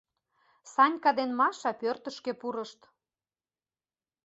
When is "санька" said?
0.73-1.11